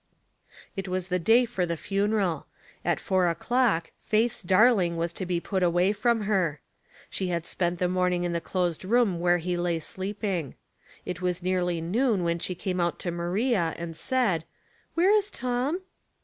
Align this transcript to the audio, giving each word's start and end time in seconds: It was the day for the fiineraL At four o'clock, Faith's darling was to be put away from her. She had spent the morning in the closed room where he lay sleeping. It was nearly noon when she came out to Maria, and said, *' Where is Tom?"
It 0.75 0.87
was 0.87 1.09
the 1.09 1.19
day 1.19 1.45
for 1.45 1.63
the 1.63 1.75
fiineraL 1.77 2.45
At 2.83 2.99
four 2.99 3.27
o'clock, 3.27 3.91
Faith's 3.99 4.41
darling 4.41 4.97
was 4.97 5.13
to 5.13 5.27
be 5.27 5.39
put 5.39 5.61
away 5.61 5.93
from 5.93 6.21
her. 6.21 6.59
She 7.11 7.27
had 7.27 7.45
spent 7.45 7.77
the 7.77 7.87
morning 7.87 8.23
in 8.23 8.33
the 8.33 8.41
closed 8.41 8.83
room 8.83 9.19
where 9.19 9.37
he 9.37 9.55
lay 9.55 9.77
sleeping. 9.77 10.55
It 11.05 11.21
was 11.21 11.43
nearly 11.43 11.81
noon 11.81 12.23
when 12.23 12.39
she 12.39 12.55
came 12.55 12.79
out 12.79 12.97
to 13.01 13.11
Maria, 13.11 13.75
and 13.77 13.95
said, 13.95 14.43
*' 14.69 14.93
Where 14.95 15.11
is 15.15 15.29
Tom?" 15.29 15.81